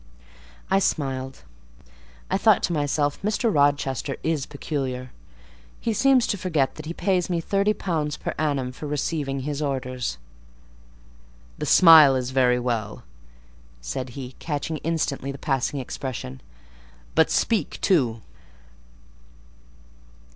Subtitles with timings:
[0.71, 1.43] I smiled:
[2.31, 3.53] I thought to myself Mr.
[3.53, 9.41] Rochester is peculiar—he seems to forget that he pays me £30 per annum for receiving
[9.41, 10.17] his orders.
[11.59, 13.03] "The smile is very well,"
[13.79, 16.41] said he, catching instantly the passing expression;
[17.13, 18.21] "but speak too."